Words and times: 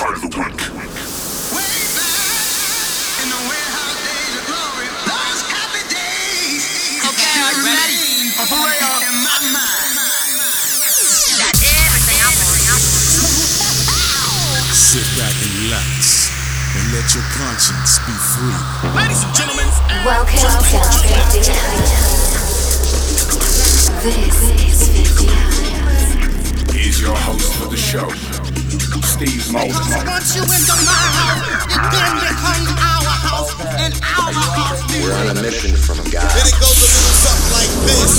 Tide 0.00 0.16
of 0.16 0.22
the 0.24 0.28
week. 0.32 0.56
Okay, 7.04 7.36
are 7.36 7.52
you 7.52 7.60
ready? 7.68 8.32
Operator. 8.40 8.96
In 9.04 9.20
my 9.20 9.36
mind. 9.52 10.00
That's 11.36 11.60
everything 11.84 12.16
I'm 12.16 12.32
Sit 14.72 15.04
back 15.20 15.36
and 15.36 15.52
relax 15.68 16.32
and 16.80 16.96
let 16.96 17.04
your 17.12 17.28
conscience 17.36 18.00
be 18.08 18.16
free. 18.16 18.56
Ladies 18.96 19.20
and 19.20 19.36
gentlemen, 19.36 19.68
Welcome 20.08 20.32
to 20.32 20.64
50 20.64 21.12
This 24.00 24.48
is 24.64 24.80
50 25.12 25.28
Here's 26.72 26.98
your 27.02 27.14
host 27.14 27.52
for 27.60 27.68
the 27.68 27.76
show, 27.76 28.08
Steve 28.98 29.52
Moses. 29.52 29.78
Once 30.04 30.34
you 30.34 30.42
enter 30.42 30.74
my 30.82 30.98
house, 31.14 31.46
it 31.70 31.82
then 31.94 32.14
becomes 32.26 32.70
our 32.74 33.06
house, 33.22 33.54
and 33.78 33.94
our 34.02 34.32
house 34.34 34.82
We're 34.98 35.14
on 35.14 35.36
a 35.36 35.42
mission 35.42 35.76
from 35.76 35.98
God. 36.10 36.26
then 36.26 36.46
it 36.50 36.58
goes 36.58 36.74
a 36.74 36.90
little 36.90 37.14
something 37.22 37.52
like 37.54 37.70
this. 37.86 38.12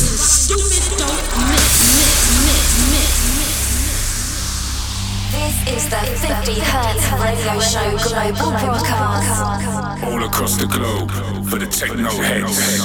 This 5.31 5.55
is 5.67 5.89
the 5.89 5.97
50 5.97 6.59
Hertz 6.61 7.05
Radio 7.19 7.59
Show 7.59 7.97
Global 8.07 8.51
Broadcast. 8.59 10.03
All 10.03 10.23
across 10.23 10.55
the 10.57 10.67
globe 10.67 11.11
for 11.49 11.59
the 11.59 11.67
techno 11.67 12.09
heads. 12.11 12.79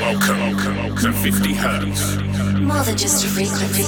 Welcome 0.00 0.56
to 0.96 1.12
50 1.12 1.54
Hertz. 1.54 2.16
More 2.60 2.82
than 2.82 2.96
just 2.96 3.24
a 3.24 3.28
frequency. 3.28 3.84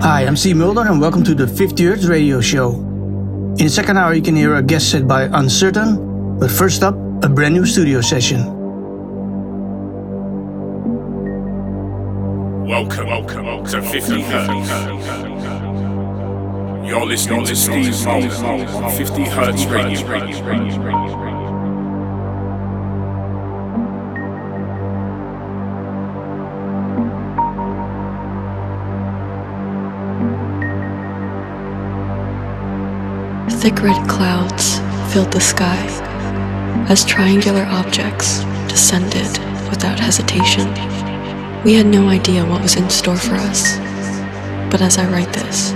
Hi, 0.00 0.24
I'm 0.26 0.36
Steve 0.36 0.56
Mulder 0.56 0.82
and 0.82 1.00
welcome 1.00 1.24
to 1.24 1.34
the 1.34 1.46
50 1.46 1.84
Hertz 1.84 2.04
Radio 2.06 2.40
Show. 2.40 2.70
In 2.70 3.56
the 3.56 3.68
second 3.68 3.96
hour, 3.96 4.14
you 4.14 4.22
can 4.22 4.36
hear 4.36 4.54
a 4.54 4.62
guest 4.62 4.90
set 4.92 5.08
by 5.08 5.24
Uncertain, 5.24 6.38
but 6.38 6.50
first 6.50 6.84
up, 6.84 6.94
a 7.24 7.28
brand 7.28 7.54
new 7.54 7.66
studio 7.66 8.00
session. 8.00 8.44
Welcome, 12.64 13.06
welcome 13.06 13.66
to 13.66 13.82
50 13.82 14.22
Hertz. 14.22 14.70
You're 16.88 17.06
listening 17.06 17.44
to 17.46 17.56
Steve 17.56 18.06
on 18.06 18.90
50 18.92 19.24
Hertz 19.24 19.66
Radio. 19.66 21.27
Thick 33.60 33.82
red 33.82 34.08
clouds 34.08 34.78
filled 35.12 35.32
the 35.32 35.40
sky 35.40 35.76
as 36.88 37.04
triangular 37.04 37.64
objects 37.64 38.44
descended 38.68 39.26
without 39.68 39.98
hesitation. 39.98 40.68
We 41.64 41.74
had 41.74 41.86
no 41.86 42.08
idea 42.08 42.46
what 42.46 42.62
was 42.62 42.76
in 42.76 42.88
store 42.88 43.16
for 43.16 43.34
us, 43.34 43.76
but 44.70 44.80
as 44.80 44.96
I 44.96 45.10
write 45.10 45.32
this, 45.32 45.72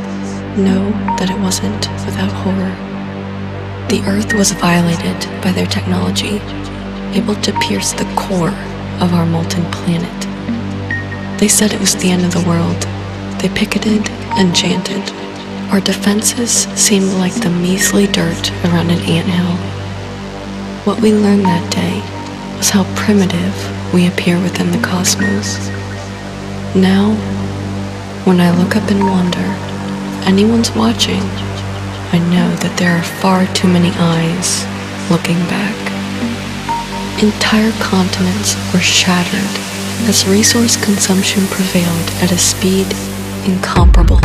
know 0.56 0.92
that 1.18 1.28
it 1.28 1.40
wasn't 1.40 1.90
without 2.06 2.30
horror. 2.30 2.70
The 3.88 4.04
Earth 4.06 4.32
was 4.34 4.52
violated 4.52 5.18
by 5.42 5.50
their 5.50 5.66
technology, 5.66 6.38
able 7.18 7.34
to 7.42 7.58
pierce 7.58 7.92
the 7.92 8.10
core 8.14 8.54
of 9.02 9.12
our 9.12 9.26
molten 9.26 9.64
planet. 9.72 10.20
They 11.40 11.48
said 11.48 11.72
it 11.72 11.80
was 11.80 11.96
the 11.96 12.12
end 12.12 12.24
of 12.24 12.32
the 12.32 12.48
world. 12.48 12.80
They 13.42 13.48
picketed 13.48 14.08
and 14.38 14.54
chanted. 14.54 15.02
Our 15.72 15.80
defenses 15.80 16.68
seemed 16.76 17.14
like 17.14 17.32
the 17.32 17.48
measly 17.48 18.06
dirt 18.06 18.52
around 18.62 18.90
an 18.90 19.00
anthill. 19.08 19.56
What 20.84 21.00
we 21.00 21.14
learned 21.14 21.46
that 21.46 21.72
day 21.72 21.96
was 22.58 22.68
how 22.68 22.84
primitive 22.94 23.56
we 23.94 24.06
appear 24.06 24.38
within 24.38 24.70
the 24.70 24.86
cosmos. 24.86 25.56
Now, 26.76 27.16
when 28.28 28.38
I 28.38 28.50
look 28.50 28.76
up 28.76 28.90
and 28.90 29.00
wonder 29.00 29.48
anyone's 30.28 30.70
watching, 30.76 31.24
I 32.12 32.20
know 32.28 32.52
that 32.60 32.76
there 32.76 32.94
are 32.94 33.02
far 33.24 33.46
too 33.54 33.66
many 33.66 33.92
eyes 33.96 34.68
looking 35.08 35.40
back. 35.48 35.72
Entire 37.22 37.72
continents 37.80 38.60
were 38.74 38.84
shattered 38.84 39.56
as 40.04 40.28
resource 40.28 40.76
consumption 40.76 41.46
prevailed 41.46 42.10
at 42.20 42.30
a 42.30 42.36
speed 42.36 42.92
incomparable. 43.48 44.20
Incomparable. 44.20 44.21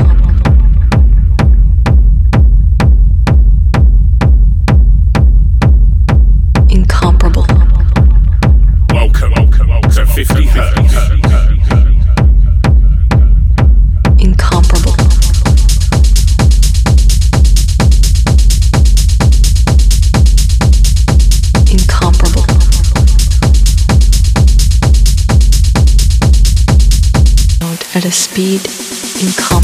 At 27.98 28.06
a 28.06 28.12
speed 28.12 28.62
incomparable. 29.24 29.57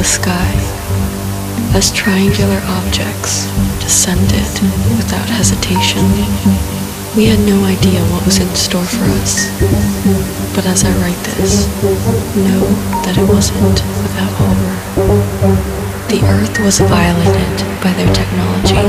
The 0.00 0.04
sky 0.04 0.52
as 1.76 1.92
triangular 1.92 2.56
objects 2.80 3.44
descended 3.84 4.48
without 4.96 5.28
hesitation. 5.28 6.00
We 7.12 7.28
had 7.28 7.36
no 7.44 7.68
idea 7.68 8.00
what 8.08 8.24
was 8.24 8.40
in 8.40 8.48
store 8.56 8.88
for 8.88 9.04
us, 9.20 9.52
but 10.56 10.64
as 10.64 10.88
I 10.88 10.92
write 11.04 11.20
this, 11.36 11.68
know 12.32 12.64
that 13.04 13.20
it 13.20 13.28
wasn't 13.28 13.76
without 14.00 14.32
horror. 14.40 14.76
The 16.08 16.24
Earth 16.32 16.56
was 16.64 16.80
violated 16.80 17.56
by 17.84 17.92
their 17.92 18.08
technology, 18.16 18.80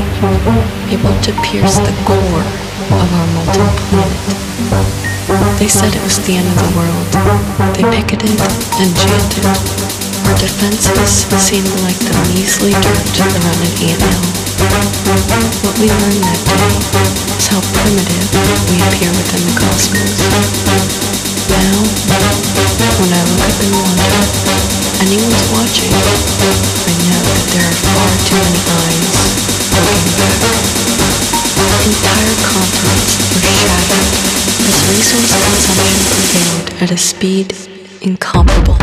able 0.88 1.12
to 1.28 1.32
pierce 1.44 1.76
the 1.76 1.92
core 2.08 2.46
of 2.88 3.08
our 3.12 3.28
molten 3.36 3.68
planet. 3.92 5.60
They 5.60 5.68
said 5.68 5.92
it 5.92 6.02
was 6.08 6.24
the 6.24 6.40
end 6.40 6.48
of 6.48 6.56
the 6.56 6.72
world. 6.72 7.08
They 7.76 7.84
picketed 8.00 8.40
and 8.80 8.96
chanted. 8.96 9.91
Our 10.22 10.38
defenses 10.38 11.26
seemed 11.42 11.68
like 11.82 11.98
the 11.98 12.14
measly 12.30 12.70
dirt 12.70 13.16
around 13.20 13.60
an 13.62 13.74
anthill. 13.82 14.22
What 15.66 15.74
we 15.82 15.90
learned 15.90 16.22
that 16.22 16.40
day 16.46 16.74
is 17.38 17.46
how 17.50 17.60
primitive 17.62 18.30
we 18.70 18.78
appear 18.86 19.10
within 19.18 19.42
the 19.42 19.54
cosmos. 19.58 20.18
Now, 21.50 21.74
when 23.02 23.10
I 23.10 23.22
look 23.26 23.42
up 23.42 23.58
and 23.62 23.74
wonder 23.82 24.22
anyone's 25.02 25.44
watching, 25.50 25.90
I 25.90 26.94
know 27.02 27.22
that 27.26 27.44
there 27.50 27.66
are 27.66 27.78
far 27.82 28.12
too 28.22 28.38
many 28.38 28.62
eyes 28.62 29.10
looking 29.74 30.10
back. 30.22 30.38
Entire 31.82 32.36
continents 32.46 33.12
were 33.26 33.42
shattered 33.42 34.10
as 34.70 34.76
resource 34.86 35.34
consumption 35.34 36.00
prevailed 36.14 36.68
at 36.82 36.90
a 36.94 36.98
speed. 36.98 37.54
Incomparable. 38.02 38.78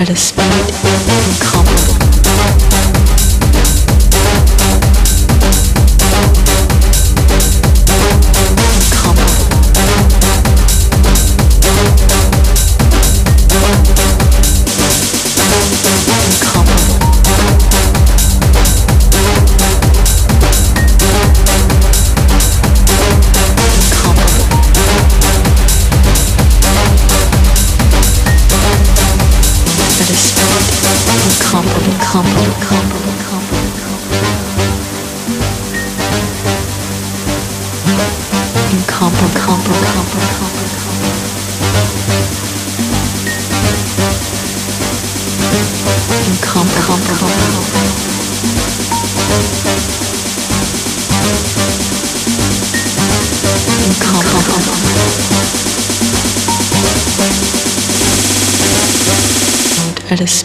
At 0.00 0.08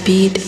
speed 0.06 0.45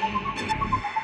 you 0.00 1.01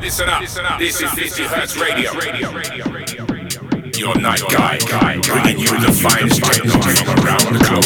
Listen 0.00 0.28
up. 0.30 0.78
This 0.78 1.00
is 1.02 1.10
50 1.10 1.42
Hertz 1.44 1.76
Radio. 1.76 2.10
Your 3.98 4.18
night 4.18 4.40
guy, 4.50 4.78
guy, 4.88 5.20
bringing 5.20 5.58
you 5.58 5.68
the 5.78 5.92
finest 5.92 6.42
techno 6.42 6.72
from 6.72 7.18
around 7.22 7.44
the 7.52 7.60
globe. 7.68 7.84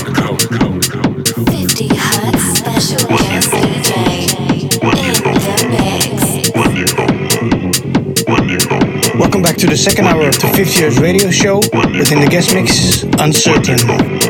50 1.49 1.89
Hertz 1.97 2.59
special 2.59 3.09
guest 3.09 3.51
DJ 3.51 4.25
mix. 5.75 6.55
Welcome 9.19 9.43
back 9.43 9.57
to 9.57 9.67
the 9.67 9.77
second 9.77 10.07
hour 10.07 10.29
of 10.29 10.39
the 10.39 10.53
50 10.55 10.83
Hertz 10.83 10.99
Radio 10.99 11.31
Show 11.33 11.57
within 11.59 12.21
the 12.21 12.29
guest 12.31 12.55
mix, 12.55 13.03
Uncertain. 13.19 14.24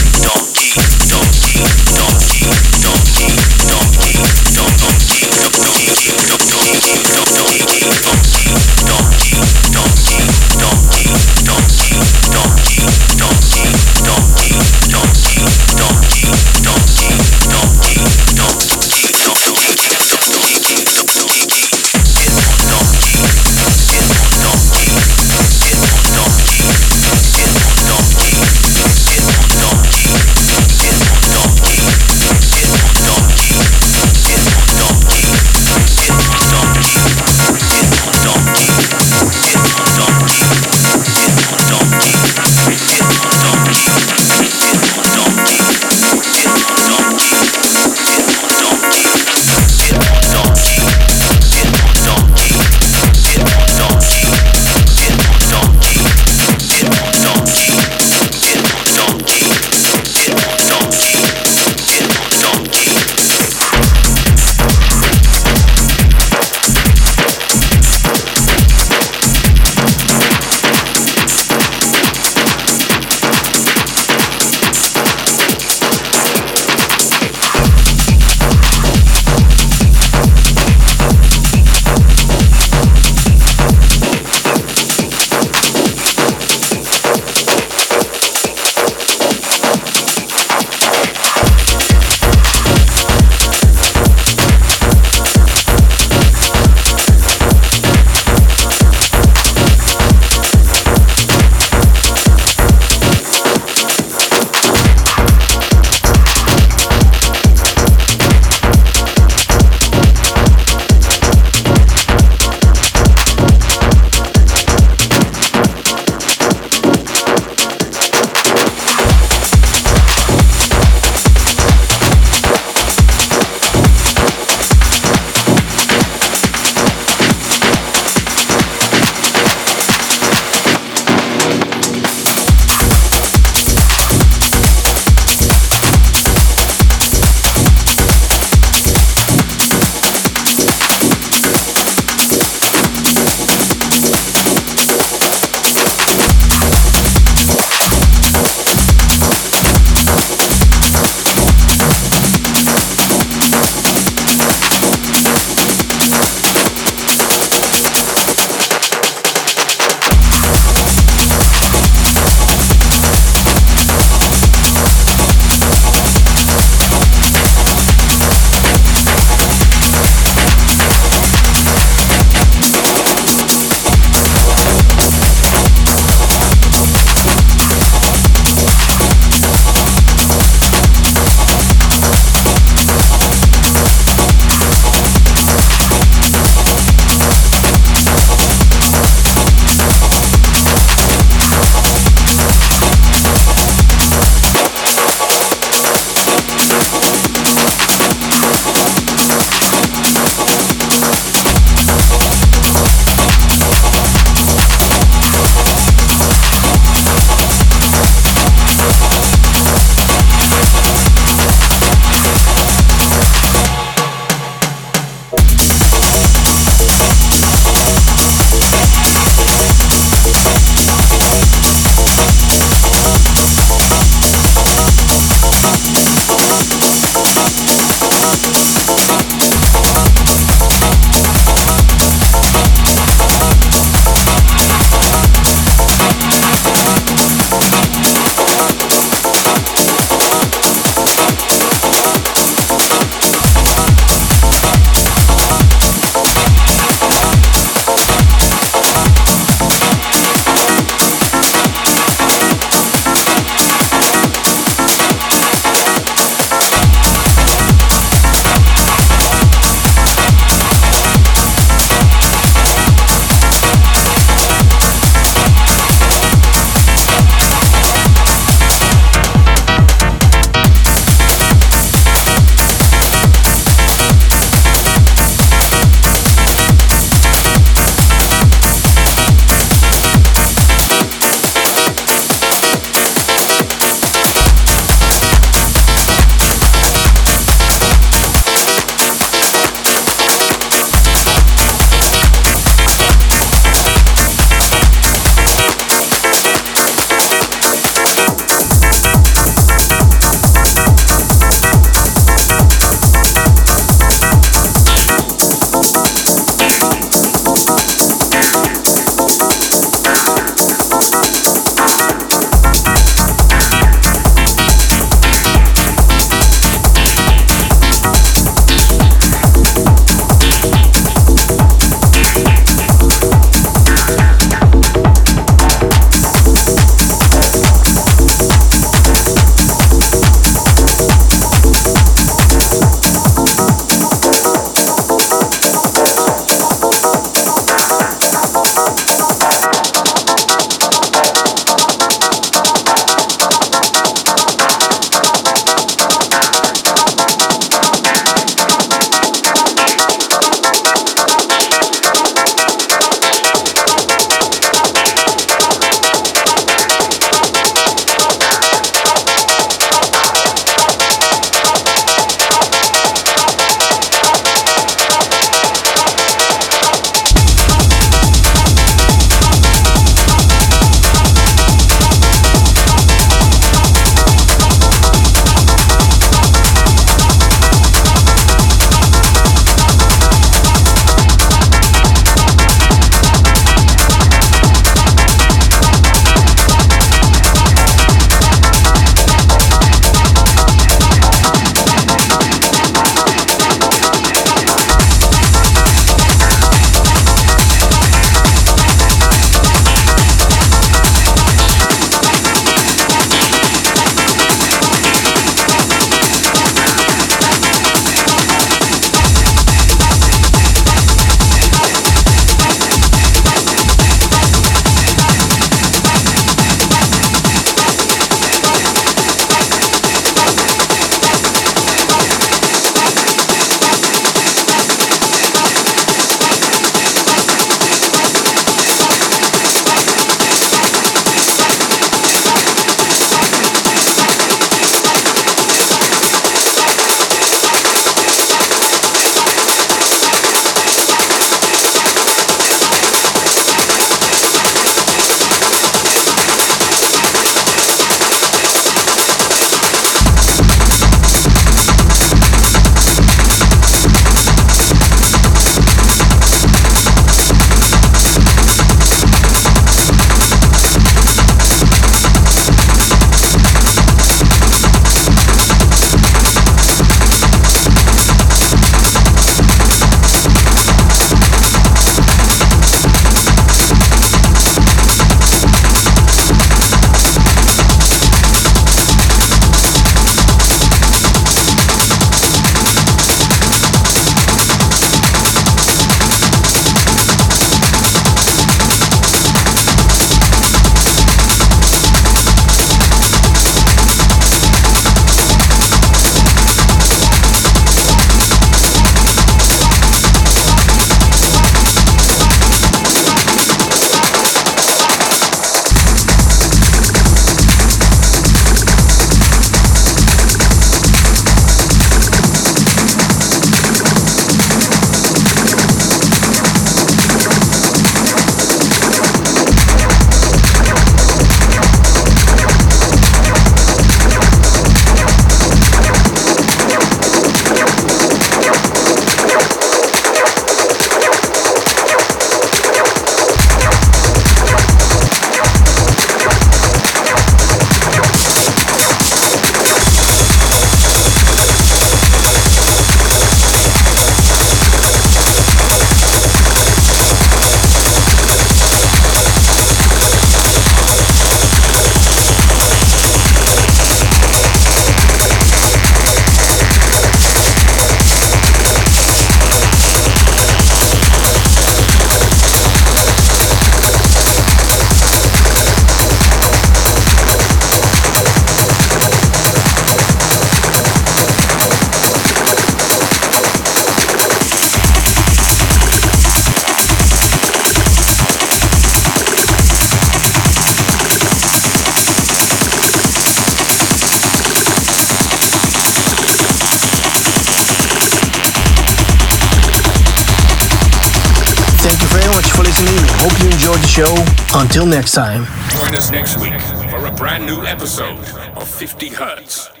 Next 595.11 595.33
time. 595.33 595.65
Join 595.89 596.15
us 596.15 596.31
next 596.31 596.57
week 596.57 596.79
for 597.11 597.25
a 597.25 597.31
brand 597.31 597.65
new 597.65 597.83
episode 597.85 598.39
of 598.77 598.87
50 598.87 599.27
Hertz. 599.27 599.89
This 599.89 599.89
was 599.89 599.89
50 599.89 599.89
Hertz. 599.89 600.00